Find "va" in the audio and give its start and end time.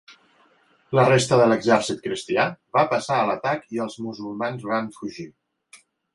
2.79-2.87